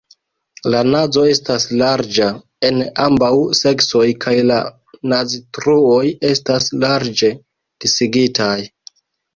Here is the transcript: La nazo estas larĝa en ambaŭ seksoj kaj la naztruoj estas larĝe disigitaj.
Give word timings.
La 0.75 0.79
nazo 0.93 1.25
estas 1.33 1.67
larĝa 1.81 2.29
en 2.71 2.81
ambaŭ 3.05 3.31
seksoj 3.61 4.03
kaj 4.27 4.35
la 4.53 4.59
naztruoj 5.15 6.05
estas 6.35 6.73
larĝe 6.87 7.35
disigitaj. 7.41 8.59